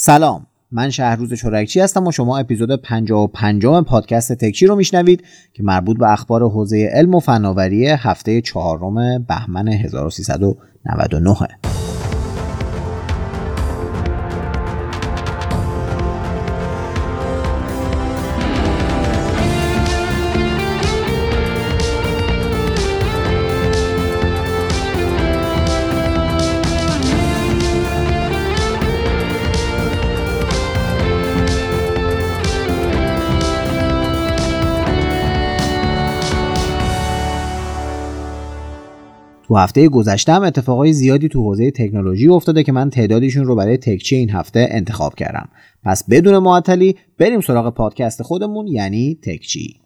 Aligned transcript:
سلام. 0.00 0.46
من 0.72 0.90
شهروز 0.90 1.34
چورکچی 1.34 1.80
هستم 1.80 2.06
و 2.06 2.12
شما 2.12 2.38
اپیزود 2.38 2.82
55 2.82 3.66
پادکست 3.86 4.32
تکچی 4.32 4.66
رو 4.66 4.76
میشنوید 4.76 5.24
که 5.52 5.62
مربوط 5.62 5.98
به 5.98 6.12
اخبار 6.12 6.42
حوزه 6.42 6.90
علم 6.92 7.14
و 7.14 7.20
فناوری 7.20 7.86
هفته 7.86 8.40
چهارم 8.40 9.24
بهمن 9.28 9.68
1399 9.68 11.36
تو 39.48 39.56
هفته 39.56 39.88
گذشته 39.88 40.32
هم 40.32 40.42
اتفاقای 40.42 40.92
زیادی 40.92 41.28
تو 41.28 41.42
حوزه 41.42 41.70
تکنولوژی 41.70 42.28
افتاده 42.28 42.62
که 42.62 42.72
من 42.72 42.90
تعدادیشون 42.90 43.44
رو 43.44 43.56
برای 43.56 43.76
تکچی 43.76 44.16
این 44.16 44.30
هفته 44.30 44.68
انتخاب 44.70 45.14
کردم. 45.14 45.48
پس 45.84 46.04
بدون 46.10 46.38
معطلی 46.38 46.96
بریم 47.18 47.40
سراغ 47.40 47.74
پادکست 47.74 48.22
خودمون 48.22 48.66
یعنی 48.66 49.18
تکچی. 49.22 49.80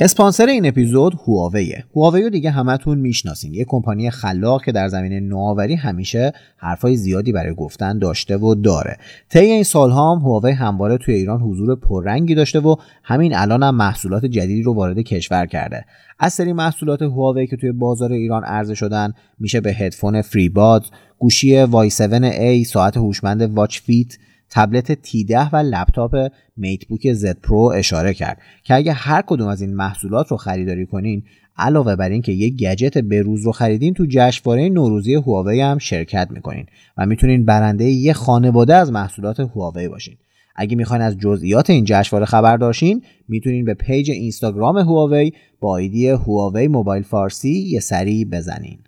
اسپانسر 0.00 0.46
این 0.46 0.66
اپیزود 0.66 1.14
هواویه. 1.28 1.84
هواوی 1.96 2.22
رو 2.22 2.30
دیگه 2.30 2.50
همتون 2.50 2.98
می‌شناسین. 2.98 3.54
یه 3.54 3.64
کمپانی 3.68 4.10
خلاق 4.10 4.64
که 4.64 4.72
در 4.72 4.88
زمینه 4.88 5.20
نوآوری 5.20 5.74
همیشه 5.74 6.32
حرفای 6.56 6.96
زیادی 6.96 7.32
برای 7.32 7.54
گفتن 7.54 7.98
داشته 7.98 8.36
و 8.36 8.54
داره. 8.54 8.96
طی 9.30 9.38
این 9.38 9.62
سالها 9.62 10.14
هم 10.14 10.20
هواوی 10.22 10.52
همواره 10.52 10.98
توی 10.98 11.14
ایران 11.14 11.40
حضور 11.40 11.76
پررنگی 11.76 12.34
داشته 12.34 12.60
و 12.60 12.76
همین 13.02 13.34
الان 13.34 13.62
هم 13.62 13.74
محصولات 13.74 14.24
جدیدی 14.24 14.62
رو 14.62 14.74
وارد 14.74 14.98
کشور 14.98 15.46
کرده. 15.46 15.84
از 16.18 16.32
سری 16.32 16.52
محصولات 16.52 17.02
هواوی 17.02 17.46
که 17.46 17.56
توی 17.56 17.72
بازار 17.72 18.12
ایران 18.12 18.44
عرضه 18.44 18.74
شدن 18.74 19.12
میشه 19.38 19.60
به 19.60 19.72
هدفون 19.72 20.22
FreeBuds 20.22 20.84
گوشی 21.18 21.62
Y7a 21.62 22.66
ساعت 22.66 22.96
هوشمند 22.96 23.42
Watch 23.42 23.78
Fit 23.80 24.16
تبلت 24.54 25.06
T10 25.06 25.48
و 25.52 25.56
لپتاپ 25.56 26.16
MateBook 26.56 27.14
Z 27.14 27.34
Pro 27.42 27.58
اشاره 27.58 28.14
کرد 28.14 28.38
که 28.64 28.74
اگه 28.74 28.92
هر 28.92 29.22
کدوم 29.22 29.48
از 29.48 29.60
این 29.60 29.74
محصولات 29.74 30.28
رو 30.28 30.36
خریداری 30.36 30.86
کنین 30.86 31.22
علاوه 31.56 31.96
بر 31.96 32.08
اینکه 32.08 32.32
یک 32.32 32.56
گجت 32.56 32.98
بروز 32.98 33.44
رو 33.44 33.52
خریدین 33.52 33.94
تو 33.94 34.06
جشنواره 34.08 34.68
نوروزی 34.68 35.14
هواوی 35.14 35.60
هم 35.60 35.78
شرکت 35.78 36.28
می‌کنین 36.30 36.66
و 36.98 37.06
می‌تونین 37.06 37.44
برنده 37.44 37.84
یه 37.84 38.12
خانواده 38.12 38.74
از 38.74 38.92
محصولات 38.92 39.40
هواوی 39.40 39.88
باشین. 39.88 40.16
اگه 40.56 40.76
می‌خواین 40.76 41.02
از 41.02 41.18
جزئیات 41.18 41.70
این 41.70 41.84
جشنواره 41.84 42.26
خبر 42.26 42.56
داشتین 42.56 43.02
می‌تونین 43.28 43.64
به 43.64 43.74
پیج 43.74 44.10
اینستاگرام 44.10 44.78
هواوی 44.78 45.32
با 45.60 45.76
ایدی 45.76 46.08
هواوی 46.08 46.68
موبایل 46.68 47.02
فارسی 47.02 47.52
یه 47.52 47.80
سری 47.80 48.24
بزنین. 48.24 48.78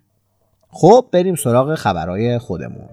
خب 0.69 1.05
بریم 1.11 1.35
سراغ 1.35 1.75
خبرهای 1.75 2.37
خودمون. 2.37 2.89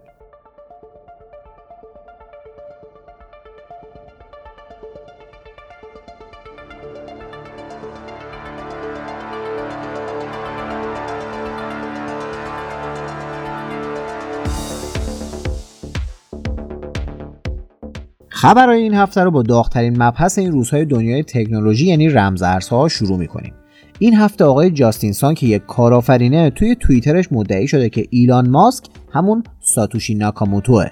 خبرهای 18.44 18.82
این 18.82 18.94
هفته 18.94 19.20
رو 19.20 19.30
با 19.30 19.42
داغترین 19.42 20.02
مبحث 20.02 20.38
این 20.38 20.52
روزهای 20.52 20.84
دنیای 20.84 21.22
تکنولوژی 21.22 21.86
یعنی 21.86 22.08
رمزارزها 22.08 22.88
شروع 22.88 23.18
می‌کنیم. 23.18 23.54
این 23.98 24.14
هفته 24.14 24.44
آقای 24.44 24.70
جاستینسان 24.70 25.34
که 25.34 25.46
یک 25.46 25.66
کارآفرینه 25.66 26.50
توی 26.50 26.74
توییترش 26.74 27.32
مدعی 27.32 27.68
شده 27.68 27.88
که 27.88 28.06
ایلان 28.10 28.50
ماسک 28.50 28.84
همون 29.12 29.42
ساتوشی 29.60 30.14
ناکاموتوه. 30.14 30.86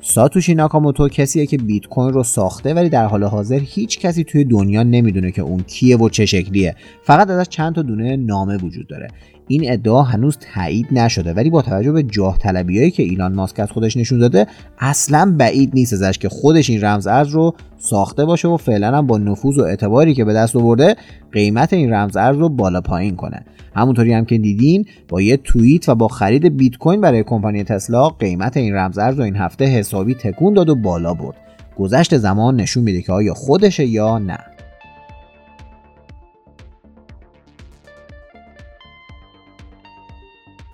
ساتوشی 0.00 0.54
ناکاموتو 0.54 1.08
کسیه 1.08 1.46
که 1.46 1.56
بیت 1.56 1.86
کوین 1.86 2.12
رو 2.12 2.22
ساخته 2.22 2.74
ولی 2.74 2.88
در 2.88 3.06
حال 3.06 3.24
حاضر 3.24 3.58
هیچ 3.58 3.98
کسی 3.98 4.24
توی 4.24 4.44
دنیا 4.44 4.82
نمی‌دونه 4.82 5.30
که 5.30 5.42
اون 5.42 5.60
کیه 5.60 5.96
و 5.96 6.08
چه 6.08 6.26
شکلیه. 6.26 6.76
فقط 7.02 7.30
ازش 7.30 7.48
چند 7.48 7.74
تا 7.74 7.82
دونه 7.82 8.16
نامه 8.16 8.56
وجود 8.56 8.86
داره. 8.86 9.08
این 9.48 9.72
ادعا 9.72 10.02
هنوز 10.02 10.38
تایید 10.54 10.86
نشده 10.92 11.32
ولی 11.32 11.50
با 11.50 11.62
توجه 11.62 11.92
به 11.92 12.02
جاه 12.02 12.38
طلبیایی 12.38 12.90
که 12.90 13.02
ایلان 13.02 13.34
ماسک 13.34 13.60
از 13.60 13.70
خودش 13.70 13.96
نشون 13.96 14.18
داده 14.18 14.46
اصلا 14.78 15.34
بعید 15.38 15.70
نیست 15.74 15.92
ازش 15.92 16.18
که 16.18 16.28
خودش 16.28 16.70
این 16.70 16.84
رمز 16.84 17.06
ارز 17.06 17.28
رو 17.28 17.54
ساخته 17.78 18.24
باشه 18.24 18.48
و 18.48 18.56
فعلا 18.56 18.98
هم 18.98 19.06
با 19.06 19.18
نفوذ 19.18 19.58
و 19.58 19.62
اعتباری 19.62 20.14
که 20.14 20.24
به 20.24 20.32
دست 20.32 20.56
آورده 20.56 20.96
قیمت 21.32 21.72
این 21.72 21.92
رمز 21.92 22.16
ارز 22.16 22.36
رو 22.36 22.48
بالا 22.48 22.80
پایین 22.80 23.16
کنه. 23.16 23.44
همونطوری 23.74 24.12
هم 24.12 24.24
که 24.24 24.38
دیدین 24.38 24.84
با 25.08 25.20
یه 25.20 25.36
توییت 25.36 25.88
و 25.88 25.94
با 25.94 26.08
خرید 26.08 26.56
بیت 26.56 26.76
کوین 26.76 27.00
برای 27.00 27.22
کمپانی 27.22 27.64
تسلا 27.64 28.08
قیمت 28.08 28.56
این 28.56 28.74
رمز 28.74 28.98
ارز 28.98 29.18
رو 29.18 29.24
این 29.24 29.36
هفته 29.36 29.64
حسابی 29.64 30.14
تکون 30.14 30.54
داد 30.54 30.68
و 30.68 30.74
بالا 30.74 31.14
برد. 31.14 31.36
گذشت 31.78 32.16
زمان 32.16 32.56
نشون 32.56 32.84
میده 32.84 33.02
که 33.02 33.12
آیا 33.12 33.34
خودشه 33.34 33.86
یا 33.86 34.18
نه. 34.18 34.38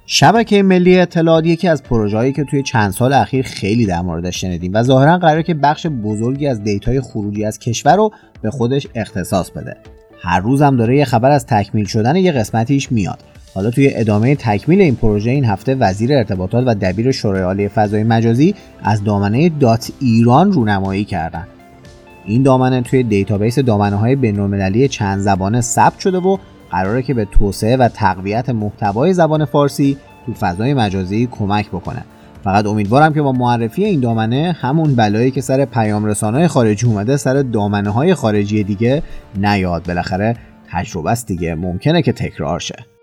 شبکه 0.06 0.62
ملی 0.62 0.98
اطلاعات 0.98 1.46
یکی 1.46 1.68
از 1.68 1.82
پروژه‌هایی 1.82 2.32
که 2.32 2.44
توی 2.44 2.62
چند 2.62 2.90
سال 2.90 3.12
اخیر 3.12 3.44
خیلی 3.44 3.86
در 3.86 4.00
موردش 4.00 4.40
شنیدیم 4.40 4.70
و 4.74 4.82
ظاهرا 4.82 5.18
قراره 5.18 5.42
که 5.42 5.54
بخش 5.54 5.86
بزرگی 5.86 6.46
از 6.46 6.62
data 6.62 6.93
ی 6.93 7.00
خروجی 7.00 7.44
از 7.44 7.58
کشور 7.58 7.96
رو 7.96 8.10
به 8.42 8.50
خودش 8.50 8.86
اختصاص 8.94 9.50
بده. 9.50 9.76
هر 10.22 10.40
روز 10.40 10.62
هم 10.62 10.76
داره 10.76 10.96
یه 10.96 11.04
خبر 11.04 11.30
از 11.30 11.46
تکمیل 11.46 11.84
شدن 11.84 12.16
یه 12.16 12.32
قسمتیش 12.32 12.92
میاد. 12.92 13.18
حالا 13.54 13.70
توی 13.70 13.90
ادامه 13.94 14.34
تکمیل 14.34 14.80
این 14.80 14.96
پروژه 14.96 15.30
این 15.30 15.44
هفته 15.44 15.74
وزیر 15.74 16.12
ارتباطات 16.12 16.64
و 16.66 16.74
دبیر 16.74 17.12
شورای 17.12 17.42
عالی 17.42 17.68
فضای 17.68 18.04
مجازی 18.04 18.54
از 18.82 19.04
دامنه 19.04 19.48
dot 19.48 19.90
ایران 20.00 20.52
رونمایی 20.52 21.04
کردن. 21.04 21.46
این 22.26 22.42
دامنه 22.42 22.82
توی 22.82 23.02
database 23.02 23.58
دامنه 23.58 23.96
های 23.96 24.16
بین‌المللی 24.16 24.88
چند 24.88 25.20
زبانه 25.20 25.60
ثبت 25.60 25.98
شده 25.98 26.18
و 26.18 26.36
قراره 26.74 27.02
که 27.02 27.14
به 27.14 27.24
توسعه 27.24 27.76
و 27.76 27.88
تقویت 27.88 28.50
محتوای 28.50 29.12
زبان 29.12 29.44
فارسی 29.44 29.96
تو 30.26 30.34
فضای 30.34 30.74
مجازی 30.74 31.28
کمک 31.30 31.68
بکنه. 31.68 32.04
فقط 32.44 32.66
امیدوارم 32.66 33.14
که 33.14 33.22
با 33.22 33.32
معرفی 33.32 33.84
این 33.84 34.00
دامنه 34.00 34.56
همون 34.60 34.94
بلایی 34.94 35.30
که 35.30 35.40
سر 35.40 35.64
پیام 35.64 36.04
رسانه 36.04 36.48
خارجی 36.48 36.86
اومده 36.86 37.16
سر 37.16 37.42
دامنه 37.42 37.90
های 37.90 38.14
خارجی 38.14 38.64
دیگه 38.64 39.02
نیاد. 39.36 39.86
بالاخره 39.86 40.36
تجربه 40.70 41.10
است 41.10 41.26
دیگه. 41.26 41.54
ممکنه 41.54 42.02
که 42.02 42.12
تکرار 42.12 42.60
شه. 42.60 42.93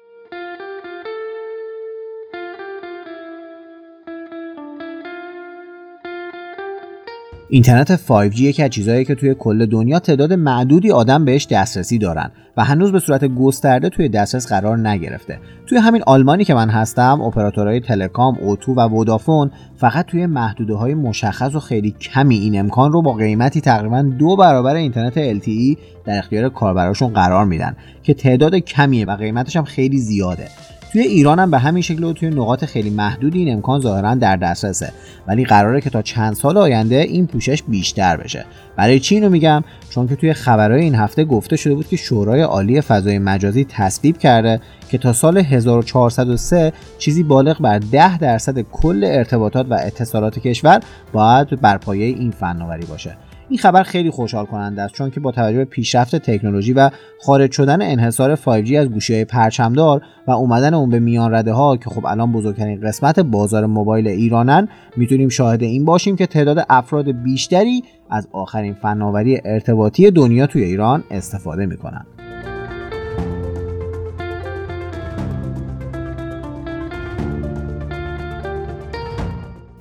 اینترنت 7.53 7.95
5G 7.95 8.39
یکی 8.39 8.63
از 8.63 8.69
چیزهایی 8.69 9.06
که 9.06 9.16
توی 9.16 9.35
کل 9.39 9.66
دنیا 9.66 10.00
تعداد 10.00 10.34
معدودی 10.34 10.91
آدم 10.91 11.25
بهش 11.25 11.47
دسترسی 11.47 11.97
دارن 11.97 12.31
و 12.57 12.63
هنوز 12.63 12.91
به 12.91 13.00
صورت 13.00 13.25
گسترده 13.25 13.89
توی 13.89 14.09
دسترس 14.09 14.47
قرار 14.47 14.88
نگرفته. 14.88 15.39
توی 15.67 15.78
همین 15.78 16.03
آلمانی 16.07 16.45
که 16.45 16.53
من 16.53 16.69
هستم 16.69 17.22
اپراتورهای 17.22 17.79
تلکام 17.79 18.38
اوتو 18.41 18.73
و 18.73 18.89
ودافون 18.89 19.51
فقط 19.78 20.06
توی 20.06 20.25
محدوده 20.25 20.73
های 20.73 20.94
مشخص 20.94 21.56
و 21.56 21.59
خیلی 21.59 21.91
کمی 21.91 22.38
این 22.38 22.59
امکان 22.59 22.91
رو 22.91 23.01
با 23.01 23.13
قیمتی 23.13 23.62
تقریبا 23.62 24.01
دو 24.01 24.35
برابر 24.35 24.75
اینترنت 24.75 25.39
LTE 25.39 25.78
در 26.06 26.18
اختیار 26.18 26.50
کاربراشون 26.50 27.13
قرار 27.13 27.45
میدن 27.45 27.75
که 28.03 28.13
تعداد 28.13 28.56
کمیه 28.56 29.06
و 29.06 29.16
قیمتش 29.16 29.56
هم 29.56 29.63
خیلی 29.63 29.97
زیاده. 29.97 30.47
توی 30.91 31.02
ایران 31.02 31.40
هم 31.40 31.52
به 31.52 31.59
همین 31.59 31.84
شکل 31.84 32.03
و 32.03 32.13
توی 32.13 32.29
نقاط 32.29 32.66
خیلی 32.66 32.90
محدودی 32.90 33.39
این 33.39 33.54
امکان 33.54 33.81
ظاهرا 33.81 34.16
در 34.16 34.36
دسترسه. 34.36 34.94
ولی 35.27 35.45
قراره 35.45 35.81
که 35.81 35.89
تا 35.89 36.01
چند 36.01 36.33
سال 36.33 36.57
آینده 36.57 36.95
این 36.95 37.27
پوشش 37.27 37.63
بیشتر 37.63 38.18
بشه. 38.18 38.45
برای 38.75 39.00
چی 39.00 39.16
اینو 39.16 39.30
میگم؟ 39.30 39.63
چون 39.89 40.07
که 40.07 40.16
توی 40.16 40.33
خبرهای 40.33 40.81
این 40.81 40.95
هفته 40.95 41.24
گفته 41.24 41.56
شده 41.56 41.75
بود 41.75 41.88
که 41.88 41.98
شورای 41.98 42.42
عالی 42.42 42.81
فضای 42.81 43.19
مجازی 43.19 43.66
تصویب 43.69 44.18
کرده 44.18 44.62
که 44.89 44.98
تا 44.98 45.13
سال 45.13 45.38
1403 45.38 46.74
چیزی 46.98 47.24
بالغ 47.24 47.62
بر 47.62 47.80
10 47.80 48.18
درصد 48.18 48.62
کل 48.62 49.04
ارتباطات 49.04 49.66
و 49.69 49.74
اتصالات 49.74 50.39
کشور 50.39 50.80
باید 51.13 51.62
بر 51.62 51.77
پایه 51.77 52.06
این 52.06 52.31
فناوری 52.31 52.86
باشه. 52.86 53.18
این 53.51 53.57
خبر 53.57 53.83
خیلی 53.83 54.09
خوشحال 54.09 54.45
کننده 54.45 54.81
است 54.81 54.94
چون 54.94 55.09
که 55.09 55.19
با 55.19 55.31
توجه 55.31 55.57
به 55.57 55.65
پیشرفت 55.65 56.15
تکنولوژی 56.15 56.74
و 56.74 56.89
خارج 57.21 57.51
شدن 57.51 57.81
انحصار 57.81 58.36
5G 58.36 58.74
از 58.74 58.88
گوشی 58.88 59.13
های 59.13 59.25
پرچمدار 59.25 60.01
و 60.27 60.31
اومدن 60.31 60.74
اون 60.74 60.89
به 60.89 61.00
میان 61.00 61.33
رده 61.33 61.53
ها 61.53 61.77
که 61.77 61.89
خب 61.89 62.06
الان 62.06 62.31
بزرگترین 62.31 62.81
قسمت 62.81 63.19
بازار 63.19 63.65
موبایل 63.65 64.07
ایرانن 64.07 64.68
می‌تونیم 64.98 65.30
شاهد 65.30 65.63
این 65.63 65.86
باشیم 65.86 66.15
که 66.15 66.25
تعداد 66.25 66.65
افراد 66.69 67.12
بیشتری 67.12 67.83
از 68.09 68.27
آخرین 68.31 68.74
فناوری 68.74 69.42
ارتباطی 69.45 70.12
دنیا 70.12 70.47
توی 70.47 70.63
ایران 70.63 71.04
استفاده 71.12 71.65
می‌کنن. 71.65 72.06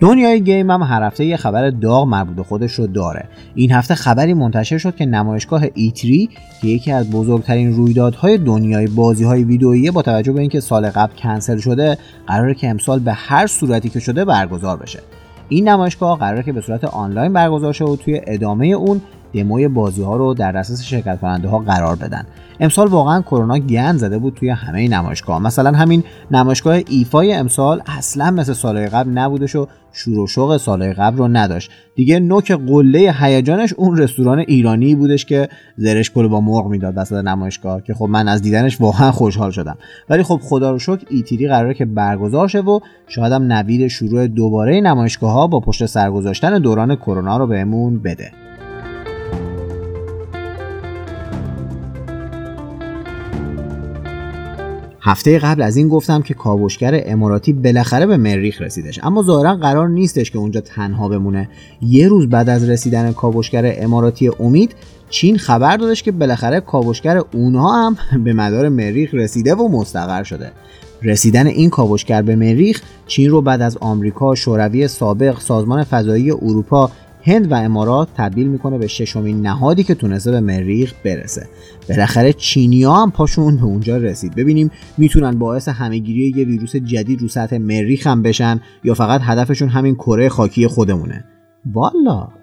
دنیای 0.00 0.40
گیم 0.40 0.70
هم 0.70 0.82
هر 0.82 1.02
هفته 1.02 1.24
یه 1.24 1.36
خبر 1.36 1.70
داغ 1.70 2.08
مربوط 2.08 2.46
خودش 2.46 2.72
رو 2.72 2.86
داره. 2.86 3.28
این 3.54 3.72
هفته 3.72 3.94
خبری 3.94 4.34
منتشر 4.34 4.78
شد 4.78 4.96
که 4.96 5.06
نمایشگاه 5.06 5.66
E3 5.66 6.02
که 6.60 6.68
یکی 6.68 6.92
از 6.92 7.10
بزرگترین 7.10 7.72
رویدادهای 7.72 8.38
دنیای 8.38 8.86
بازی 8.86 9.24
های 9.24 9.44
ویدئویی 9.44 9.90
با 9.90 10.02
توجه 10.02 10.32
به 10.32 10.40
اینکه 10.40 10.60
سال 10.60 10.90
قبل 10.90 11.12
کنسل 11.16 11.58
شده 11.58 11.98
قراره 12.26 12.54
که 12.54 12.68
امسال 12.68 12.98
به 12.98 13.12
هر 13.12 13.46
صورتی 13.46 13.88
که 13.88 14.00
شده 14.00 14.24
برگزار 14.24 14.76
بشه. 14.76 15.00
این 15.48 15.68
نمایشگاه 15.68 16.18
قراره 16.18 16.42
که 16.42 16.52
به 16.52 16.60
صورت 16.60 16.84
آنلاین 16.84 17.32
برگزار 17.32 17.72
شه 17.72 17.84
و 17.84 17.96
توی 17.96 18.20
ادامه 18.26 18.66
اون 18.66 19.00
دموی 19.34 19.68
بازی 19.68 20.02
ها 20.02 20.16
رو 20.16 20.34
در 20.34 20.52
دسترس 20.52 20.82
شرکت 20.82 21.20
کننده 21.20 21.48
ها 21.48 21.58
قرار 21.58 21.96
بدن. 21.96 22.26
امسال 22.60 22.88
واقعا 22.88 23.22
کرونا 23.22 23.58
گند 23.58 23.98
زده 23.98 24.18
بود 24.18 24.34
توی 24.34 24.48
همه 24.48 24.88
نمایشگاه. 24.88 25.42
مثلا 25.42 25.70
همین 25.70 26.04
نمایشگاه 26.30 26.78
ایفای 26.88 27.32
امسال 27.32 27.82
اصلا 27.86 28.30
مثل 28.30 28.52
سالهای 28.52 28.86
قبل 28.86 29.10
نبودش 29.10 29.56
و 29.56 29.66
شور 29.92 30.18
و 30.18 30.26
شوق 30.26 30.56
سالهای 30.56 30.92
قبل 30.92 31.18
رو 31.18 31.28
نداشت. 31.28 31.70
دیگه 31.94 32.20
نوک 32.20 32.52
قله 32.52 33.14
هیجانش 33.20 33.72
اون 33.72 33.98
رستوران 33.98 34.38
ایرانی 34.38 34.94
بودش 34.94 35.24
که 35.24 35.48
زرش 35.76 36.10
کل 36.10 36.28
با 36.28 36.40
مرغ 36.40 36.66
می‌داد 36.66 36.94
وسط 36.96 37.24
نمایشگاه 37.24 37.82
که 37.82 37.94
خب 37.94 38.04
من 38.04 38.28
از 38.28 38.42
دیدنش 38.42 38.80
واقعا 38.80 39.12
خوشحال 39.12 39.50
شدم. 39.50 39.76
ولی 40.10 40.22
خب 40.22 40.40
خدا 40.42 40.70
رو 40.70 40.78
شکر 40.78 41.06
ایتیری 41.10 41.48
قراره 41.48 41.74
که 41.74 41.84
برگزار 41.84 42.48
شه 42.48 42.60
و 42.60 42.80
شاید 43.06 43.32
نوید 43.32 43.88
شروع 43.88 44.26
دوباره 44.26 44.80
نمایشگاه 44.80 45.32
ها 45.32 45.46
با 45.46 45.60
پشت 45.60 45.86
سرگذاشتن 45.86 46.58
دوران 46.58 46.96
کرونا 46.96 47.36
رو 47.36 47.46
بهمون 47.46 47.98
بده. 47.98 48.32
هفته 55.02 55.38
قبل 55.38 55.62
از 55.62 55.76
این 55.76 55.88
گفتم 55.88 56.22
که 56.22 56.34
کاوشگر 56.34 57.02
اماراتی 57.06 57.52
بالاخره 57.52 58.06
به 58.06 58.16
مریخ 58.16 58.62
رسیدش. 58.62 59.00
اما 59.02 59.22
ظاهرا 59.22 59.56
قرار 59.56 59.88
نیستش 59.88 60.30
که 60.30 60.38
اونجا 60.38 60.60
تنها 60.60 61.08
بمونه. 61.08 61.48
یه 61.82 62.08
روز 62.08 62.28
بعد 62.28 62.48
از 62.48 62.68
رسیدن 62.68 63.12
کاوشگر 63.12 63.74
اماراتی 63.78 64.30
امید 64.40 64.74
چین 65.10 65.38
خبر 65.38 65.76
دادش 65.76 66.02
که 66.02 66.12
بالاخره 66.12 66.60
کاوشگر 66.60 67.22
اونها 67.34 67.86
هم 67.86 67.96
به 68.24 68.32
مدار 68.32 68.68
مریخ 68.68 69.14
رسیده 69.14 69.54
و 69.54 69.68
مستقر 69.68 70.22
شده. 70.22 70.52
رسیدن 71.02 71.46
این 71.46 71.70
کاوشگر 71.70 72.22
به 72.22 72.36
مریخ 72.36 72.82
چین 73.06 73.30
رو 73.30 73.42
بعد 73.42 73.62
از 73.62 73.76
آمریکا، 73.76 74.34
شوروی 74.34 74.88
سابق، 74.88 75.40
سازمان 75.40 75.84
فضایی 75.84 76.30
اروپا، 76.30 76.90
هند 77.22 77.52
و 77.52 77.54
امارات 77.54 78.08
تبدیل 78.16 78.48
می‌کنه 78.48 78.78
به 78.78 78.86
ششمین 78.86 79.40
نهادی 79.40 79.84
که 79.84 79.94
تونسته 79.94 80.30
به 80.30 80.40
مریخ 80.40 80.94
برسه. 81.04 81.48
بالاخره 81.88 82.32
چینیا 82.32 82.92
هم 82.92 83.10
پاشون 83.10 83.56
به 83.56 83.64
اونجا 83.64 83.96
رسید. 83.96 84.34
ببینیم 84.34 84.70
می‌تونن 84.98 85.38
باعث 85.38 85.68
همهگیری 85.68 86.32
یه 86.36 86.44
ویروس 86.44 86.76
جدید 86.76 87.22
رو 87.22 87.28
سطح 87.28 87.58
مریخ 87.58 88.06
هم 88.06 88.22
بشن 88.22 88.60
یا 88.84 88.94
فقط 88.94 89.20
هدفشون 89.24 89.68
همین 89.68 89.94
کره 89.94 90.28
خاکی 90.28 90.66
خودمونه. 90.66 91.24
والا. 91.72 92.39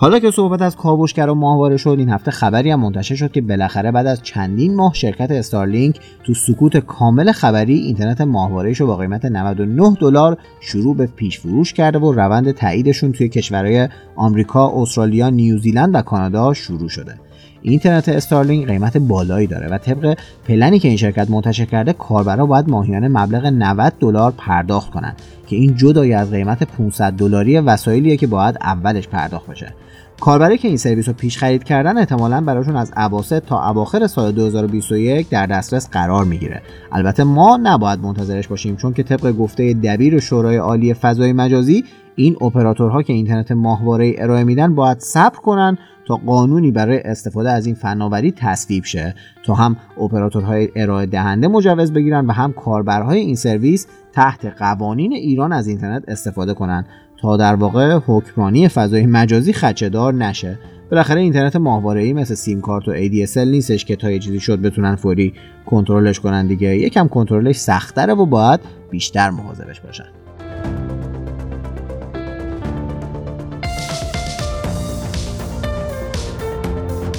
حالا 0.00 0.18
که 0.18 0.30
صحبت 0.30 0.62
از 0.62 0.76
کاوشگر 0.76 1.28
و 1.28 1.34
ماهواره 1.34 1.76
شد 1.76 1.96
این 1.98 2.08
هفته 2.08 2.30
خبری 2.30 2.70
هم 2.70 2.80
منتشر 2.80 3.14
شد 3.14 3.32
که 3.32 3.40
بالاخره 3.40 3.92
بعد 3.92 4.06
از 4.06 4.22
چندین 4.22 4.74
ماه 4.76 4.94
شرکت 4.94 5.30
استارلینک 5.30 6.00
تو 6.24 6.34
سکوت 6.34 6.76
کامل 6.76 7.32
خبری 7.32 7.74
اینترنت 7.74 8.20
ماهوارهش 8.20 8.80
رو 8.80 8.86
با 8.86 8.96
قیمت 8.96 9.24
99 9.24 9.96
دلار 10.00 10.38
شروع 10.60 10.96
به 10.96 11.06
پیش 11.06 11.40
فروش 11.40 11.72
کرده 11.72 11.98
و 11.98 12.12
روند 12.12 12.50
تاییدشون 12.50 13.12
توی 13.12 13.28
کشورهای 13.28 13.88
آمریکا، 14.16 14.72
استرالیا، 14.82 15.30
نیوزیلند 15.30 15.94
و 15.94 16.02
کانادا 16.02 16.54
شروع 16.54 16.88
شده. 16.88 17.14
اینترنت 17.62 18.08
استارلینک 18.08 18.66
قیمت 18.66 18.96
بالایی 18.96 19.46
داره 19.46 19.68
و 19.68 19.78
طبق 19.78 20.18
پلنی 20.48 20.78
که 20.78 20.88
این 20.88 20.96
شرکت 20.96 21.30
منتشر 21.30 21.64
کرده 21.64 21.92
کاربرا 21.92 22.46
باید 22.46 22.68
ماهیانه 22.68 23.08
مبلغ 23.08 23.46
90 23.46 23.92
دلار 24.00 24.32
پرداخت 24.36 24.90
کنند 24.90 25.22
که 25.46 25.56
این 25.56 25.76
جدای 25.76 26.14
از 26.14 26.30
قیمت 26.30 26.62
500 26.62 27.12
دلاری 27.12 27.58
وسایلیه 27.58 28.16
که 28.16 28.26
باید 28.26 28.58
اولش 28.60 29.08
پرداخت 29.08 29.46
بشه 29.46 29.74
کاربری 30.20 30.58
که 30.58 30.68
این 30.68 30.76
سرویس 30.76 31.08
رو 31.08 31.14
پیش 31.14 31.38
خرید 31.38 31.64
کردن 31.64 31.98
احتمالا 31.98 32.40
براشون 32.40 32.76
از 32.76 32.92
اواسط 32.96 33.44
تا 33.44 33.70
اواخر 33.70 34.06
سال 34.06 34.32
2021 34.32 35.28
در 35.28 35.46
دسترس 35.46 35.90
قرار 35.90 36.24
می‌گیره. 36.24 36.62
البته 36.92 37.24
ما 37.24 37.58
نباید 37.62 38.00
منتظرش 38.00 38.48
باشیم 38.48 38.76
چون 38.76 38.92
که 38.92 39.02
طبق 39.02 39.32
گفته 39.32 39.74
دبیر 39.74 40.20
شورای 40.20 40.56
عالی 40.56 40.94
فضای 40.94 41.32
مجازی 41.32 41.84
این 42.16 42.36
اپراتورها 42.40 43.02
که 43.02 43.12
اینترنت 43.12 43.52
ماهواره 43.52 44.14
ارائه 44.18 44.44
میدن 44.44 44.74
باید 44.74 44.98
صبر 44.98 45.36
کنن 45.36 45.78
تا 46.06 46.16
قانونی 46.16 46.70
برای 46.70 47.00
استفاده 47.00 47.50
از 47.50 47.66
این 47.66 47.74
فناوری 47.74 48.32
تصویب 48.32 48.84
شه. 48.84 49.14
تا 49.44 49.54
هم 49.54 49.76
اپراتورهای 50.00 50.68
ارائه 50.76 51.06
دهنده 51.06 51.48
مجوز 51.48 51.92
بگیرن 51.92 52.26
و 52.26 52.32
هم 52.32 52.52
کاربرهای 52.52 53.18
این 53.18 53.34
سرویس 53.34 53.86
تحت 54.12 54.44
قوانین 54.58 55.12
ایران 55.12 55.52
از 55.52 55.66
اینترنت 55.66 56.04
استفاده 56.08 56.54
کنند 56.54 56.86
تا 57.20 57.36
در 57.36 57.54
واقع 57.54 57.98
حکمرانی 58.06 58.68
فضای 58.68 59.06
مجازی 59.06 59.52
خچهدار 59.52 60.14
نشه. 60.14 60.58
بالاخره 60.90 61.20
اینترنت 61.20 61.56
ای 61.96 62.12
مثل 62.12 62.34
سیم 62.34 62.60
کارت 62.60 62.88
و 62.88 62.94
ADSL 62.94 63.36
نیستش 63.36 63.84
که 63.84 63.96
تا 63.96 64.10
یه 64.10 64.18
چیزی 64.18 64.40
شد 64.40 64.60
بتونن 64.60 64.96
فوری 64.96 65.34
کنترلش 65.66 66.20
کنن 66.20 66.46
دیگه. 66.46 66.76
یکم 66.76 67.08
کنترلش 67.08 67.56
سختره 67.56 68.14
و 68.14 68.26
باید 68.26 68.60
بیشتر 68.90 69.30
مواظبش 69.30 69.80
باشن. 69.80 70.17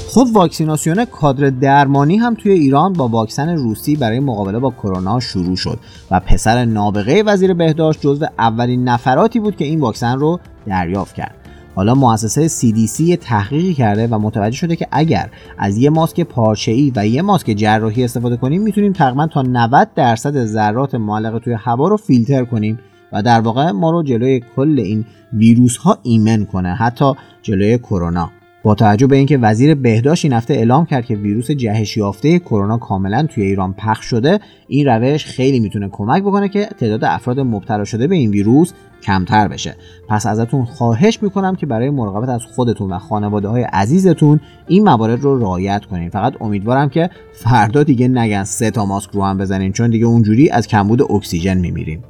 خود 0.09 0.27
واکسیناسیون 0.33 1.05
کادر 1.05 1.49
درمانی 1.49 2.17
هم 2.17 2.35
توی 2.35 2.51
ایران 2.51 2.93
با 2.93 3.07
واکسن 3.07 3.49
روسی 3.49 3.95
برای 3.95 4.19
مقابله 4.19 4.59
با 4.59 4.71
کرونا 4.71 5.19
شروع 5.19 5.55
شد 5.55 5.79
و 6.11 6.19
پسر 6.19 6.65
نابغه 6.65 7.23
وزیر 7.23 7.53
بهداشت 7.53 8.01
جزو 8.01 8.25
اولین 8.39 8.83
نفراتی 8.83 9.39
بود 9.39 9.55
که 9.55 9.65
این 9.65 9.79
واکسن 9.79 10.19
رو 10.19 10.39
دریافت 10.65 11.15
کرد. 11.15 11.35
حالا 11.75 11.95
مؤسسه 11.95 12.47
CDC 12.47 13.17
تحقیقی 13.21 13.73
کرده 13.73 14.07
و 14.07 14.19
متوجه 14.19 14.55
شده 14.55 14.75
که 14.75 14.87
اگر 14.91 15.29
از 15.57 15.77
یه 15.77 15.89
ماسک 15.89 16.21
پارچه‌ای 16.21 16.91
و 16.95 17.07
یه 17.07 17.21
ماسک 17.21 17.47
جراحی 17.47 18.03
استفاده 18.03 18.37
کنیم 18.37 18.61
می‌تونیم 18.61 18.93
تقریبا 18.93 19.27
تا 19.27 19.41
90 19.41 19.89
درصد 19.95 20.45
ذرات 20.45 20.95
معلق 20.95 21.39
توی 21.39 21.53
هوا 21.53 21.87
رو 21.87 21.97
فیلتر 21.97 22.45
کنیم 22.45 22.79
و 23.11 23.23
در 23.23 23.39
واقع 23.39 23.71
ما 23.71 23.91
رو 23.91 24.03
جلوی 24.03 24.41
کل 24.55 24.79
این 24.79 25.05
ویروس 25.33 25.77
ها 25.77 25.97
ایمن 26.03 26.45
کنه 26.45 26.75
حتی 26.75 27.13
جلوی 27.41 27.77
کرونا. 27.77 28.38
با 28.63 28.75
توجه 28.75 29.07
به 29.07 29.15
اینکه 29.15 29.37
وزیر 29.37 29.75
بهداشت 29.75 30.25
این 30.25 30.33
هفته 30.33 30.53
اعلام 30.53 30.85
کرد 30.85 31.05
که 31.05 31.15
ویروس 31.15 31.51
جهش 31.51 31.97
یافته 31.97 32.39
کرونا 32.39 32.77
کاملا 32.77 33.23
توی 33.23 33.43
ایران 33.43 33.73
پخش 33.73 34.05
شده 34.05 34.39
این 34.67 34.87
روش 34.87 35.25
خیلی 35.25 35.59
می‌تونه 35.59 35.89
کمک 35.91 36.23
بکنه 36.23 36.49
که 36.49 36.69
تعداد 36.77 37.03
افراد 37.03 37.39
مبتلا 37.39 37.85
شده 37.85 38.07
به 38.07 38.15
این 38.15 38.31
ویروس 38.31 38.71
کمتر 39.03 39.47
بشه. 39.47 39.75
پس 40.07 40.25
ازتون 40.25 40.65
خواهش 40.65 41.23
می‌کنم 41.23 41.55
که 41.55 41.65
برای 41.65 41.89
مراقبت 41.89 42.29
از 42.29 42.41
خودتون 42.55 42.91
و 42.93 42.97
خانواده 42.97 43.47
های 43.47 43.63
عزیزتون 43.63 44.39
این 44.67 44.83
موارد 44.83 45.21
رو 45.21 45.39
رعایت 45.39 45.85
کنین. 45.85 46.09
فقط 46.09 46.33
امیدوارم 46.41 46.89
که 46.89 47.09
فردا 47.33 47.83
دیگه 47.83 48.07
نگن 48.07 48.43
سه 48.43 48.71
تا 48.71 48.85
ماسک 48.85 49.09
رو 49.11 49.23
هم 49.23 49.37
بزنین 49.37 49.71
چون 49.71 49.89
دیگه 49.89 50.05
اونجوری 50.05 50.49
از 50.49 50.67
کمبود 50.67 51.11
اکسیژن 51.11 51.57
میمیریم. 51.57 52.03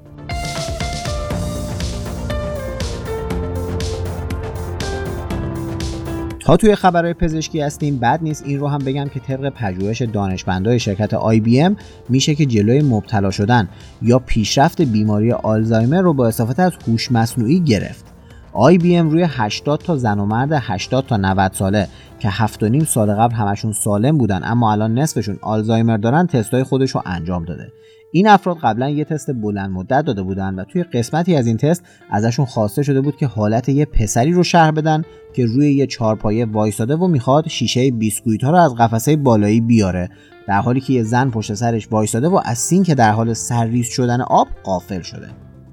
توی 6.58 6.75
خبرهای 6.75 7.13
پزشکی 7.13 7.62
هستیم 7.62 8.00
بد 8.00 8.20
نیست. 8.22 8.44
این 8.46 8.60
رو 8.60 8.68
هم 8.68 8.79
بگم 8.79 9.10
که 9.10 9.20
طبق 9.20 9.50
پژوهش 9.50 10.01
دانشمندای 10.01 10.79
شرکت 10.79 11.15
IBM 11.15 11.82
میشه 12.10 12.36
که 12.36 12.46
جلوی 12.46 12.82
مبتلا 12.82 13.32
شدن 13.32 13.70
یا 14.01 14.20
پیشرفت 14.20 14.82
بیماری 14.82 15.32
آلزایمر 15.32 16.01
رو 16.01 16.13
با 16.13 16.27
استفاده 16.27 16.63
از 16.63 16.74
هوش 16.88 17.12
مصنوعی 17.12 17.60
گرفت. 17.60 18.06
IBM 18.53 19.12
روی 19.12 19.25
80 19.27 19.79
تا 19.79 19.96
زن 19.96 20.20
و 20.20 20.25
مرد 20.25 20.50
80 20.53 21.06
تا 21.06 21.18
90 21.18 21.53
ساله 21.53 21.88
که 22.20 22.29
7 22.29 22.84
سال 22.84 23.13
قبل 23.13 23.36
همشون 23.36 23.72
سالم 23.72 24.18
بودن 24.18 24.41
اما 24.44 24.72
الان 24.72 25.00
نصفشون 25.00 25.39
آلزایمر 25.41 25.98
دارن 25.98 26.27
تستای 26.27 26.63
خودش 26.63 26.91
رو 26.91 27.01
انجام 27.06 27.46
داده. 27.46 27.72
این 28.12 28.28
افراد 28.28 28.58
قبلا 28.58 28.89
یه 28.89 29.04
تست 29.04 29.32
بلند 29.32 29.70
مدت 29.70 30.06
داده 30.06 30.22
بودن 30.22 30.56
و 30.56 30.63
توی 30.63 30.84
قسمتی 30.84 31.36
از 31.36 31.48
این 31.48 31.58
تست 31.58 31.84
ازشون 32.10 32.46
خواسته 32.46 32.84
شده 32.84 33.01
بود 33.01 33.18
که 33.18 33.28
حالت 33.28 33.70
یه 33.70 33.86
پسری 33.86 34.32
رو 34.32 34.44
شهر 34.44 34.72
بدن 34.72 35.04
که 35.34 35.46
روی 35.46 35.74
یه 35.74 35.88
چارپایه 35.88 36.46
وایساده 36.46 36.96
و 36.96 37.08
می‌خواد 37.08 37.48
شیشه 37.48 37.92
بیسکویت 37.92 38.44
ها 38.44 38.51
رو 38.51 38.58
از 38.58 38.75
قفسه 38.75 39.16
بالایی 39.16 39.62
بیاره. 39.62 40.10
در 40.48 40.62
حالی 40.62 40.82
که 40.82 40.94
یه 40.94 41.04
زن 41.04 41.30
پشت 41.30 41.54
سرش 41.54 41.88
وایساده 41.92 42.28
و 42.28 42.42
از 42.46 42.58
سین 42.58 42.84
که 42.84 42.96
در 42.96 43.12
حال 43.12 43.34
سرریز 43.34 43.88
شدن 43.88 44.22
آب 44.22 44.48
قافل 44.63 45.01
شده. 45.01 45.30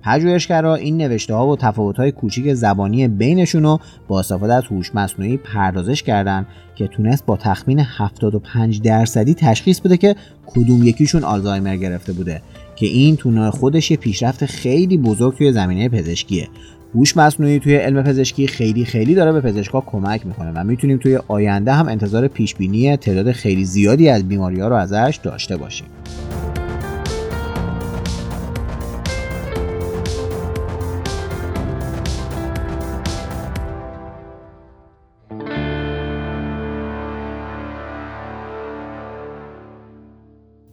پژوهشگرا 0.06 0.74
این 0.74 0.96
نوشته 0.96 1.34
ها 1.34 1.48
و 1.48 1.56
تفاوت 1.56 1.96
های 1.96 2.12
کوچیک 2.12 2.54
زبانی 2.54 3.08
بینشون 3.08 3.62
رو 3.62 3.80
با 4.08 4.20
استفاده 4.20 4.54
از 4.54 4.64
هوش 4.70 4.94
مصنوعی 4.94 5.36
پردازش 5.36 6.02
کردن 6.02 6.46
که 6.74 6.86
تونست 6.86 7.26
با 7.26 7.36
تخمین 7.36 7.80
75 7.80 8.82
درصدی 8.82 9.34
تشخیص 9.34 9.80
بده 9.80 9.96
که 9.96 10.16
کدوم 10.46 10.84
یکیشون 10.84 11.24
آلزایمر 11.24 11.76
گرفته 11.76 12.12
بوده 12.12 12.42
که 12.76 12.86
این 12.86 13.16
تو 13.16 13.50
خودش 13.50 13.90
یه 13.90 13.96
پیشرفت 13.96 14.46
خیلی 14.46 14.96
بزرگ 14.96 15.36
توی 15.36 15.52
زمینه 15.52 15.88
پزشکیه. 15.88 16.48
هوش 16.94 17.16
مصنوعی 17.16 17.58
توی 17.58 17.76
علم 17.76 18.02
پزشکی 18.02 18.46
خیلی 18.46 18.84
خیلی 18.84 19.14
داره 19.14 19.32
به 19.32 19.40
پزشکا 19.40 19.80
کمک 19.80 20.26
می‌کنه 20.26 20.52
و 20.54 20.64
می‌تونیم 20.64 20.98
توی 20.98 21.18
آینده 21.28 21.72
هم 21.72 21.88
انتظار 21.88 22.28
پیش 22.28 22.54
بینی 22.54 22.96
تعداد 22.96 23.32
خیلی 23.32 23.64
زیادی 23.64 24.08
از 24.08 24.28
بیماری 24.28 24.60
ها 24.60 24.68
رو 24.68 24.76
ازش 24.76 25.18
داشته 25.22 25.56
باشیم. 25.56 25.86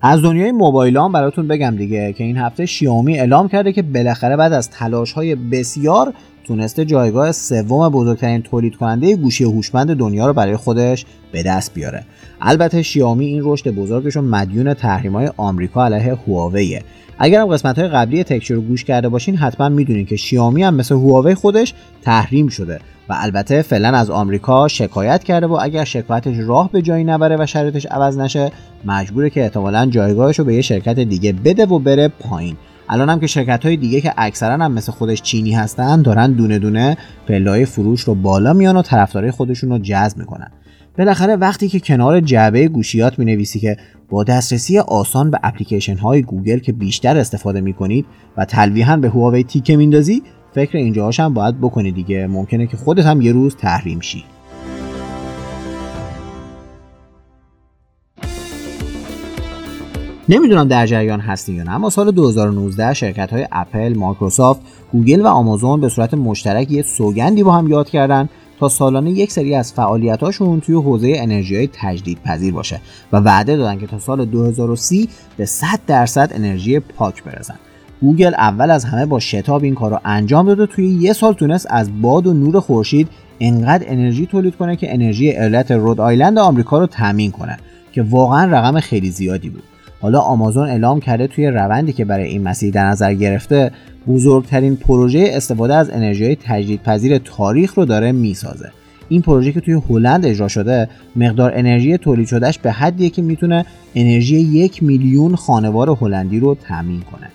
از 0.06 0.22
دنیای 0.22 0.52
موبایل 0.52 0.98
هم 0.98 1.12
براتون 1.12 1.48
بگم 1.48 1.76
دیگه 1.76 2.14
که 2.14 2.24
این 2.24 2.38
هفته 2.38 2.66
شیائومی 2.66 3.20
اعلام 3.20 3.48
کرده 3.48 3.74
که 3.74 3.82
بالاخره 3.82 4.38
بعد 4.38 4.54
از 4.54 4.70
تلاش 4.70 5.14
های 5.14 5.36
بسیار 5.36 6.14
تونسته 6.44 6.86
جایگاه 6.86 7.32
سوم 7.32 7.90
بزرگترین 7.90 8.42
تولید 8.42 8.76
کننده 8.76 9.16
گوشی 9.16 9.44
هوشمند 9.44 9.96
دنیا 9.96 10.28
رو 10.28 10.34
برای 10.34 10.56
خودش 10.56 11.06
به 11.32 11.44
دست 11.44 11.74
بیاره. 11.74 12.04
البته 12.42 12.82
شیائومی 12.82 13.26
این 13.26 13.42
رشد 13.44 13.72
بزرگش 13.72 14.16
رو 14.16 14.22
مدیون 14.22 14.74
تحریم 14.74 15.14
های 15.14 15.32
آمریکا 15.38 15.86
علیه 15.86 16.16
هواویه. 16.28 16.84
اگر 17.20 17.42
هم 17.42 17.48
قسمت 17.48 17.80
های 17.80 17.88
قبلی 17.88 18.24
تکچر 18.24 18.54
رو 18.54 18.62
گوش 18.62 18.84
کرده 18.84 19.10
باشین 19.10 19.36
حتما 19.36 19.70
می‌دونین 19.70 20.06
که 20.06 20.16
شیائومی 20.16 20.64
هم 20.64 20.76
مثل 20.76 20.96
هواوی 20.96 21.36
خودش 21.36 21.74
تحریم 22.02 22.48
شده 22.48 22.80
و 23.10 23.16
البته 23.18 23.62
فعلا 23.62 23.98
از 23.98 24.10
آمریکا 24.10 24.68
شکایت 24.68 25.24
کرده 25.24 25.48
و 25.48 25.58
اگر 25.62 25.84
شکایتش 25.84 26.36
راه 26.38 26.72
به 26.72 26.82
جایی 26.82 27.04
نبره 27.04 27.38
و 27.40 27.46
شرایطش 27.46 27.86
عوض 27.86 28.18
نشه 28.18 28.52
مجبوره 28.86 29.30
که 29.30 29.42
احتمالا 29.44 29.86
جایگاهش 29.86 30.40
رو 30.40 30.46
به 30.46 30.56
یه 30.56 30.62
شرکت 30.62 31.00
دیگه 31.00 31.34
بده 31.34 31.66
و 31.66 31.80
بره 31.80 32.08
پایین. 32.08 32.58
الان 32.90 33.10
هم 33.10 33.20
که 33.20 33.28
شرکت 33.28 33.66
های 33.66 33.78
دیگه 33.78 34.02
که 34.02 34.14
اکثرا 34.18 34.54
هم 34.54 34.72
مثل 34.72 34.92
خودش 34.92 35.22
چینی 35.22 35.52
هستن 35.52 36.02
دارن 36.02 36.32
دونه 36.32 36.60
دونه 36.60 36.98
پلای 37.28 37.66
فروش 37.66 38.02
رو 38.02 38.16
بالا 38.16 38.54
میان 38.54 38.78
و 38.78 38.82
طرفدارای 38.82 39.32
خودشون 39.32 39.70
رو 39.70 39.80
جذب 39.80 40.18
می‌کنن. 40.18 40.52
بالاخره 40.98 41.36
وقتی 41.36 41.68
که 41.68 41.80
کنار 41.80 42.20
جعبه 42.20 42.68
گوشیات 42.68 43.20
می 43.20 43.26
نویسی 43.26 43.60
که 43.60 43.78
با 44.10 44.24
دسترسی 44.24 44.80
آسان 44.80 45.32
به 45.32 45.40
اپلیکیشن 45.44 45.98
های 45.98 46.22
گوگل 46.22 46.60
که 46.60 46.72
بیشتر 46.72 47.18
استفاده 47.18 47.62
می 47.62 47.74
کنید 47.74 48.06
و 48.38 48.46
تلویحا 48.46 48.98
به 48.98 49.10
هواوی 49.10 49.44
تیکه 49.44 49.76
میندازی 49.76 50.22
فکر 50.54 50.78
اینجاهاش 50.78 51.20
هم 51.20 51.34
باید 51.34 51.62
بکنی 51.62 51.92
دیگه. 51.92 52.28
ممکنه 52.28 52.68
که 52.68 52.78
خودت 52.78 53.06
هم 53.06 53.22
یه 53.22 53.32
روز 53.32 53.56
تحریم 53.56 54.00
شی. 54.00 54.24
نمی‌دونم 60.30 60.68
در 60.68 60.86
جریان 60.86 61.20
هستی 61.20 61.54
یا 61.54 61.64
نه 61.64 61.72
اما 61.72 61.90
سال 61.90 62.12
2019 62.12 62.94
شرکت 62.94 63.34
های 63.34 63.48
اپل، 63.52 63.98
مایکروسافت، 63.98 64.62
گوگل 64.92 65.22
و 65.22 65.28
آمازون 65.28 65.82
به 65.82 65.90
صورت 65.90 66.14
مشترک 66.14 66.72
یه 66.72 66.82
سوگندی 66.82 67.44
با 67.44 67.52
هم 67.52 67.68
یاد 67.68 67.90
کردن 67.90 68.30
تا 68.60 68.70
سالانه 68.70 69.12
یک 69.12 69.32
سری 69.32 69.56
از 69.56 69.74
فعالیتاشون 69.74 70.60
توی 70.60 70.76
حوزه 70.76 71.14
انرژی 71.18 71.56
های 71.56 71.70
تجدید 71.74 72.22
پذیر 72.24 72.54
باشه 72.54 72.82
و 73.14 73.18
وعده 73.18 73.58
دادن 73.58 73.78
که 73.78 73.88
تا 73.88 74.00
سال 74.00 74.26
2030 74.26 75.10
به 75.38 75.46
100 75.46 75.80
درصد 75.88 76.32
انرژی 76.34 76.80
پاک 76.80 77.24
برسن. 77.24 77.56
گوگل 78.02 78.34
اول 78.34 78.72
از 78.72 78.86
همه 78.86 79.06
با 79.06 79.20
شتاب 79.20 79.64
این 79.64 79.76
کار 79.76 79.92
رو 79.92 80.00
انجام 80.06 80.48
داد 80.48 80.60
و 80.60 80.66
توی 80.66 80.88
یه 80.88 81.14
سال 81.14 81.34
تونست 81.34 81.68
از 81.70 82.02
باد 82.02 82.28
و 82.28 82.34
نور 82.34 82.60
خورشید 82.60 83.08
انقدر 83.40 83.86
انرژی 83.88 84.26
تولید 84.26 84.56
کنه 84.56 84.76
که 84.76 84.94
انرژی 84.94 85.30
ایالت 85.30 85.72
رود 85.72 86.02
آیلند 86.02 86.40
آمریکا 86.40 86.80
رو 86.80 86.88
تامین 86.88 87.32
کنه 87.32 87.58
که 87.92 88.04
واقعا 88.04 88.46
رقم 88.46 88.80
خیلی 88.80 89.10
زیادی 89.10 89.50
بود 89.50 89.64
حالا 90.04 90.20
آمازون 90.20 90.70
اعلام 90.70 91.00
کرده 91.00 91.28
توی 91.28 91.48
روندی 91.48 91.94
که 91.94 92.06
برای 92.06 92.28
این 92.28 92.44
مسیر 92.44 92.74
در 92.74 92.86
نظر 92.86 93.14
گرفته 93.14 93.72
بزرگترین 94.08 94.76
پروژه 94.76 95.30
استفاده 95.34 95.76
از 95.76 95.90
انرژی 95.90 96.36
تجدیدپذیر 96.36 97.18
تاریخ 97.18 97.74
رو 97.74 97.86
داره 97.86 98.12
می‌سازه. 98.12 98.72
این 99.10 99.22
پروژه 99.22 99.52
که 99.52 99.60
توی 99.60 99.82
هلند 99.90 100.26
اجرا 100.26 100.48
شده 100.48 100.90
مقدار 101.16 101.52
انرژی 101.56 101.98
تولید 101.98 102.28
شدهش 102.28 102.58
به 102.58 102.72
حدیه 102.72 103.10
که 103.10 103.22
می‌تونه 103.22 103.66
انرژی 103.96 104.40
یک 104.40 104.84
میلیون 104.84 105.36
خانوار 105.36 105.90
هلندی 105.90 106.40
رو 106.40 106.56
تامین 106.56 107.02
کنه. 107.02 107.28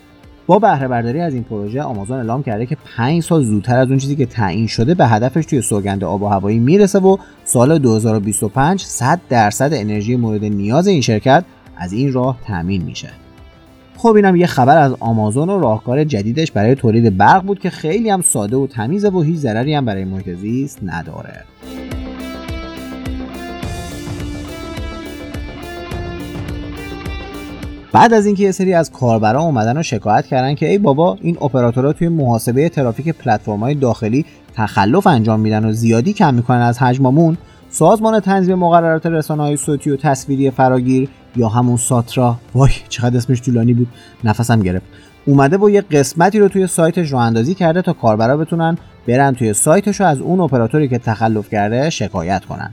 با 0.46 0.58
بهره 0.58 0.88
برداری 0.88 1.20
از 1.20 1.34
این 1.34 1.42
پروژه 1.42 1.82
آمازون 1.82 2.16
اعلام 2.16 2.42
کرده 2.42 2.66
که 2.66 2.76
5 2.96 3.22
سال 3.22 3.44
زودتر 3.44 3.78
از 3.78 3.88
اون 3.88 3.98
چیزی 3.98 4.16
که 4.16 4.26
تعیین 4.26 4.66
شده 4.66 4.94
به 4.94 5.06
هدفش 5.06 5.46
توی 5.46 5.62
سوگند 5.62 6.04
آب 6.04 6.22
و 6.22 6.26
هوایی 6.26 6.58
می‌رسه 6.58 6.98
و 6.98 7.16
سال 7.44 7.78
2025 7.78 8.82
100 8.82 9.20
درصد 9.28 9.70
انرژی 9.72 10.16
مورد 10.16 10.44
نیاز 10.44 10.86
این 10.86 11.00
شرکت 11.00 11.44
از 11.78 11.92
این 11.92 12.12
راه 12.12 12.38
تامین 12.46 12.82
میشه. 12.82 13.08
خب 13.96 14.14
اینم 14.14 14.36
یه 14.36 14.46
خبر 14.46 14.78
از 14.78 14.94
آمازون 15.00 15.50
و 15.50 15.60
راهکار 15.60 16.04
جدیدش 16.04 16.50
برای 16.50 16.74
تولید 16.74 17.16
برق 17.16 17.42
بود 17.42 17.58
که 17.58 17.70
خیلی 17.70 18.10
هم 18.10 18.22
ساده 18.22 18.56
و 18.56 18.66
تمیزه 18.66 19.08
و 19.08 19.20
هیچ 19.20 19.36
ضرری 19.36 19.74
هم 19.74 19.84
برای 19.84 20.04
محیط 20.04 20.28
زیست 20.28 20.78
نداره. 20.82 21.44
بعد 27.92 28.14
از 28.14 28.26
اینکه 28.26 28.44
یه 28.44 28.52
سری 28.52 28.74
از 28.74 28.92
کاربران 28.92 29.42
اومدن 29.42 29.78
و 29.78 29.82
شکایت 29.82 30.26
کردن 30.26 30.54
که 30.54 30.68
ای 30.68 30.78
بابا 30.78 31.18
این 31.20 31.36
اپراتورها 31.42 31.92
توی 31.92 32.08
محاسبه 32.08 32.68
ترافیک 32.68 33.14
های 33.46 33.74
داخلی 33.74 34.24
تخلف 34.54 35.06
انجام 35.06 35.40
میدن 35.40 35.64
و 35.64 35.72
زیادی 35.72 36.12
کم 36.12 36.34
می‌کنن 36.34 36.60
از 36.60 36.78
حجممون 36.78 37.36
سازمان 37.70 38.20
تنظیم 38.20 38.58
مقررات 38.58 39.06
رسانه 39.06 39.42
های 39.42 39.56
صوتی 39.56 39.90
و 39.90 39.96
تصویری 39.96 40.50
فراگیر 40.50 41.08
یا 41.38 41.48
همون 41.48 41.76
ساترا. 41.76 42.36
وای 42.54 42.70
چقدر 42.88 43.16
اسمش 43.16 43.42
طولانی 43.42 43.74
بود. 43.74 43.88
نفسم 44.24 44.60
گرفت. 44.60 44.86
اومده 45.26 45.56
با 45.56 45.70
یه 45.70 45.80
قسمتی 45.80 46.38
رو 46.38 46.48
توی 46.48 46.66
سایتش 46.66 47.12
رو 47.12 47.18
اندازی 47.18 47.54
کرده 47.54 47.82
تا 47.82 47.92
کاربرا 47.92 48.36
بتونن 48.36 48.78
برن 49.08 49.34
توی 49.34 49.52
سایتش 49.52 50.00
رو 50.00 50.06
از 50.06 50.20
اون 50.20 50.40
اپراتوری 50.40 50.88
که 50.88 50.98
تخلف 50.98 51.50
کرده 51.50 51.90
شکایت 51.90 52.44
کنن. 52.44 52.70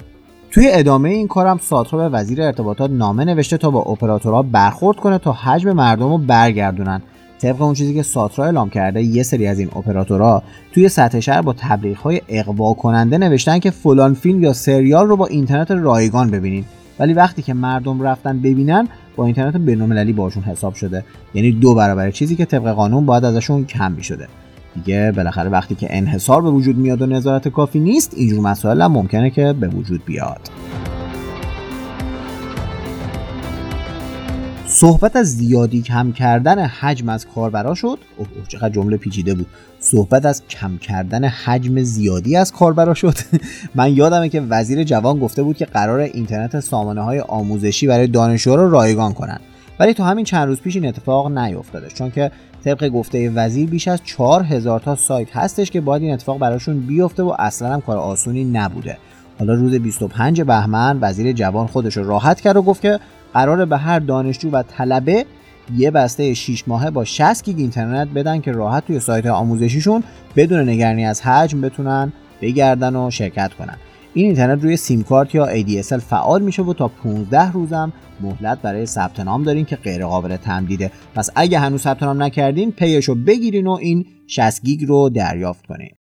توی 0.51 0.69
ادامه 0.71 1.09
این 1.09 1.27
کارم 1.27 1.57
ساترا 1.57 1.99
به 1.99 2.17
وزیر 2.17 2.41
ارتباطات 2.41 2.91
نامه 2.91 3.25
نوشته 3.25 3.57
تا 3.57 3.71
با 3.71 3.81
اپراتورها 3.81 4.41
برخورد 4.41 4.97
کنه 4.97 5.17
تا 5.17 5.31
حجم 5.31 5.71
مردم 5.71 6.09
رو 6.09 6.17
برگردونن. 6.17 7.01
طبق 7.41 7.61
اون 7.61 7.73
چیزی 7.73 7.93
که 7.93 8.03
ساترا 8.03 8.45
اعلام 8.45 8.69
کرده 8.69 9.03
یه 9.03 9.23
سری 9.23 9.47
از 9.47 9.59
این 9.59 9.69
اپراتورها 9.75 10.43
توی 10.73 10.89
سطح 10.89 11.19
شهر 11.19 11.41
با 11.41 11.53
تبلیغ 11.53 11.97
های 11.97 12.21
اقوا 12.27 12.73
کننده 12.73 13.17
نوشتن 13.17 13.59
که 13.59 13.71
فلان 13.71 14.13
فیلم 14.13 14.43
یا 14.43 14.53
سریال 14.53 15.07
رو 15.07 15.17
با 15.17 15.27
اینترنت 15.27 15.71
رایگان 15.71 16.31
ببینین. 16.31 16.65
ولی 16.99 17.13
وقتی 17.13 17.41
که 17.41 17.53
مردم 17.53 18.01
رفتن 18.01 18.39
ببینن 18.39 18.87
با 19.15 19.25
اینترنت 19.25 19.57
بین‌المللی 19.57 20.13
باشون 20.13 20.43
حساب 20.43 20.73
شده. 20.73 21.05
یعنی 21.33 21.51
دو 21.51 21.75
برابر 21.75 22.11
چیزی 22.11 22.35
که 22.35 22.45
طبق 22.45 22.71
قانون 22.71 23.05
باید 23.05 23.25
ازشون 23.25 23.65
کم 23.65 23.91
می‌شده. 23.91 24.27
دیگه 24.75 25.13
بالاخره 25.15 25.49
وقتی 25.49 25.75
که 25.75 25.87
انحصار 25.89 26.41
به 26.41 26.49
وجود 26.49 26.77
میاد 26.77 27.01
و 27.01 27.05
نظارت 27.05 27.47
کافی 27.47 27.79
نیست 27.79 28.13
اینجور 28.15 28.39
مسائل 28.39 28.81
هم 28.81 28.91
ممکنه 28.91 29.29
که 29.29 29.53
به 29.53 29.67
وجود 29.67 30.05
بیاد. 30.05 30.39
صحبت 34.67 35.15
از 35.15 35.37
زیادی 35.37 35.81
کم 35.81 36.11
کردن 36.11 36.59
حجم 36.59 37.09
از 37.09 37.27
کاربرا 37.27 37.75
شد. 37.75 37.99
اوه 38.17 38.27
چقدر 38.47 38.69
جمله 38.69 38.97
پیچیده 38.97 39.33
بود. 39.33 39.47
صحبت 39.79 40.25
از 40.25 40.47
کم 40.47 40.77
کردن 40.77 41.25
حجم 41.25 41.81
زیادی 41.81 42.35
از 42.35 42.51
کاربرا 42.51 42.93
شد. 42.93 43.15
من 43.75 43.93
یادمه 43.93 44.29
که 44.29 44.41
وزیر 44.41 44.83
جوان 44.83 45.19
گفته 45.19 45.43
بود 45.43 45.57
که 45.57 45.65
قرار 45.65 45.99
اینترنت 45.99 46.59
سامانه 46.59 47.01
های 47.01 47.19
آموزشی 47.19 47.87
برای 47.87 48.07
دانشجوها 48.07 48.55
رو 48.55 48.69
رایگان 48.69 49.13
کنن. 49.13 49.39
ولی 49.79 49.93
تو 49.93 50.03
همین 50.03 50.25
چند 50.25 50.47
روز 50.47 50.61
پیش 50.61 50.75
این 50.75 50.87
اتفاق 50.87 51.37
نیفتاده 51.37 51.87
چون 51.87 52.11
که 52.11 52.31
طبق 52.63 52.89
گفته 52.89 53.29
وزیر 53.29 53.69
بیش 53.69 53.87
از 53.87 53.99
4000 54.03 54.79
تا 54.79 54.95
سایت 54.95 55.37
هستش 55.37 55.71
که 55.71 55.81
باید 55.81 56.01
این 56.01 56.13
اتفاق 56.13 56.39
براشون 56.39 56.79
بیفته 56.79 57.23
و 57.23 57.35
اصلا 57.39 57.73
هم 57.73 57.81
کار 57.81 57.97
آسونی 57.97 58.43
نبوده. 58.43 58.97
حالا 59.39 59.53
روز 59.53 59.73
25 59.73 60.41
بهمن 60.41 60.97
وزیر 61.01 61.31
جوان 61.31 61.67
خودش 61.67 61.97
رو 61.97 62.07
راحت 62.07 62.41
کرد 62.41 62.57
و 62.57 62.61
گفت 62.61 62.81
که 62.81 62.99
قرار 63.35 63.65
به 63.65 63.77
هر 63.77 63.99
دانشجو 63.99 64.49
و 64.49 64.63
طلبه 64.63 65.25
یه 65.77 65.91
بسته 65.91 66.33
6 66.33 66.67
ماهه 66.67 66.89
با 66.89 67.03
60 67.03 67.45
گیگ 67.45 67.59
اینترنت 67.59 68.07
بدن 68.07 68.41
که 68.41 68.51
راحت 68.51 68.87
توی 68.87 68.99
سایت 68.99 69.25
آموزشیشون 69.25 70.03
بدون 70.35 70.69
نگرانی 70.69 71.05
از 71.05 71.21
حجم 71.21 71.61
بتونن 71.61 72.13
بگردن 72.41 72.95
و 72.95 73.11
شرکت 73.11 73.53
کنن. 73.53 73.77
این 74.13 74.25
اینترنت 74.25 74.63
روی 74.63 74.77
سیم 74.77 75.03
کارت 75.03 75.35
یا 75.35 75.47
ADSL 75.47 75.99
فعال 75.99 76.41
میشه 76.41 76.63
و 76.63 76.73
تا 76.73 76.87
15 76.87 77.51
روزم 77.51 77.93
مهلت 78.21 78.61
برای 78.61 78.85
ثبت 78.85 79.19
نام 79.19 79.43
دارین 79.43 79.65
که 79.65 79.75
غیر 79.75 80.05
قابل 80.05 80.37
تمدیده. 80.37 80.91
پس 81.15 81.29
اگه 81.35 81.59
هنوز 81.59 81.81
ثبت 81.81 82.03
نام 82.03 82.23
نکردین 82.23 82.71
پیشو 82.71 83.15
بگیرین 83.15 83.67
و 83.67 83.71
این 83.71 84.05
60 84.27 84.61
گیگ 84.63 84.85
رو 84.85 85.09
دریافت 85.09 85.65
کنین. 85.65 85.91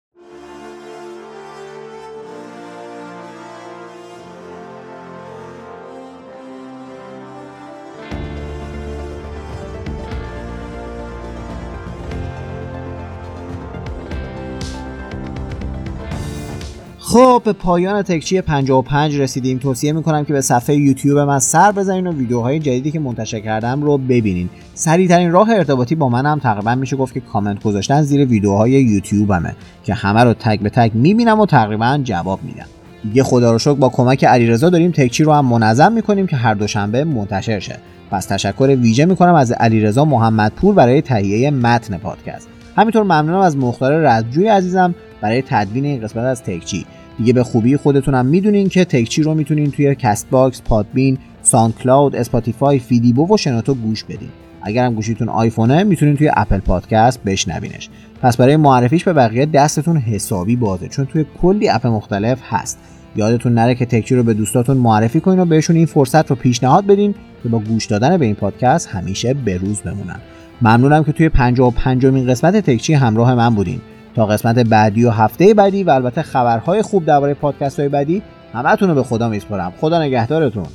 خب 17.15 17.43
به 17.45 17.53
پایان 17.53 18.03
تکچی 18.03 18.41
55 18.41 19.21
رسیدیم. 19.21 19.59
توصیه 19.59 19.93
می‌کنم 19.93 20.25
که 20.25 20.33
به 20.33 20.41
صفحه 20.41 20.77
یوتیوب 20.77 21.19
من 21.19 21.39
سر 21.39 21.73
بزنین 21.73 22.07
و 22.07 22.13
ویدیوهای 22.13 22.59
جدیدی 22.59 22.91
که 22.91 22.99
منتشر 22.99 23.41
کردم 23.41 23.83
رو 23.83 23.99
ببینین. 23.99 24.49
سریعترین 24.75 25.33
راه 25.33 25.51
ارتباطی 25.51 25.95
با 25.95 26.09
منم 26.09 26.39
تقریبا 26.39 26.75
میشه 26.75 26.97
گفت 26.97 27.15
که 27.15 27.21
کامنت 27.21 27.63
گذاشتن 27.63 28.03
زیر 28.03 28.27
ویدیوهای 28.27 28.71
یوتیوبمه 28.71 29.57
که 29.85 29.95
همه 29.95 30.25
رو 30.25 30.35
تک 30.35 30.61
به 30.61 30.71
تک 30.71 30.91
می‌بینم 30.95 31.41
و 31.41 31.47
تقریبا 31.47 32.01
جواب 32.05 32.41
میدم. 32.43 32.67
دیگه 33.03 33.23
خدا 33.23 33.53
رو 33.53 33.59
شکر 33.59 33.75
با 33.75 33.89
کمک 33.89 34.25
علیرضا 34.25 34.71
داریم 34.71 34.91
تکچی 34.91 35.25
رو 35.25 35.33
هم 35.33 35.47
منظم 35.47 35.93
می‌کنیم 35.93 36.27
که 36.27 36.37
هر 36.37 36.55
دوشنبه 36.55 37.05
منتشر 37.05 37.59
شه. 37.59 37.77
پس 38.11 38.27
تشکر 38.27 38.77
ویژه 38.81 39.05
می‌کنم 39.05 39.35
از 39.35 39.53
علیرضا 39.53 40.05
محمدپور 40.05 40.75
برای 40.75 41.03
تهیه 41.03 41.51
متن 41.51 41.99
پادکست. 41.99 42.49
همینطور 42.77 43.03
ممنونم 43.03 43.41
از 43.41 43.57
مختار 43.57 43.93
رزجوی 43.93 44.49
عزیزم 44.49 44.95
برای 45.21 45.43
تدوین 45.43 45.85
این 45.85 46.01
قسمت 46.01 46.25
از 46.25 46.43
تکچی. 46.43 46.87
دیگه 47.19 47.33
به 47.33 47.45
خوبی 47.45 47.77
خودتونم 47.77 48.27
می‌دونین 48.27 48.69
که 48.69 48.85
تکچی 48.85 49.23
رو 49.23 49.35
می‌تونین 49.35 49.71
توی 49.71 49.95
Castbox، 49.95 50.63
Podbean، 50.63 51.19
SoundCloud، 51.43 52.17
Spotify، 52.17 52.79
فیدیبو 52.79 53.35
و 53.35 53.37
شنوتو 53.37 53.75
گوش 53.75 54.05
بدین. 54.05 54.29
اگرم 54.63 54.95
گوشیتون 54.95 55.29
آیفونه 55.29 55.85
می‌تونین 55.85 56.17
توی 56.17 56.31
Apple 56.37 56.59
Podcast 56.59 57.25
بشنوینش. 57.25 57.89
پس 58.23 58.37
برای 58.37 58.57
معرفیش 58.57 59.05
به 59.05 59.13
بقیه 59.13 59.47
دستتون 59.47 59.97
حسابی 59.97 60.57
بازه 60.57 60.89
چون 60.89 61.07
توی 61.07 61.25
کلی 61.43 61.69
app 61.69 61.87
مختلف 61.87 62.39
هست. 62.43 62.79
یادتون 63.17 63.55
نره 63.55 63.75
که 63.75 63.87
تکچی 63.87 64.15
رو 64.15 64.23
به 64.23 64.35
دوستاتون 64.35 64.77
معرفی 64.77 65.21
کنین 65.21 65.39
و 65.39 65.45
بهشون 65.45 65.77
این 65.77 65.87
فرصت 65.87 66.31
رو 66.31 66.37
پیشنهاد 66.37 66.87
بدین 66.87 67.15
که 67.43 67.49
با 67.49 67.59
گوش 67.59 67.87
دادن 67.87 68.17
به 68.17 68.25
این 68.25 68.35
پادکست 68.35 68.89
همیشه 68.89 69.35
بروز 69.35 69.81
بمونن. 69.81 70.21
ممنونم 70.63 71.05
که 71.05 71.13
توی 71.13 71.29
55 71.29 72.07
مین 72.07 72.27
قسمت 72.27 72.57
تکچی 72.57 72.95
همراه 72.95 73.35
من 73.35 73.55
بودین. 73.55 73.81
تا 74.17 74.27
قسمت 74.27 74.59
بعدی 74.59 75.05
و 75.05 75.11
هفته 75.11 75.55
بعدی 75.55 75.85
و 75.85 75.91
البته 75.91 76.23
خبرهای 76.23 76.83
خوب 76.83 77.05
درباره 77.05 77.35
پادکست 77.35 77.81
های 77.81 77.89
بعدی 77.89 78.23
همتون 78.55 78.89
رو 78.89 78.95
به 78.95 79.03
خدا 79.03 79.29
میسپارم. 79.29 79.73
خدا 79.81 80.03
نگهدارتون. 80.03 80.67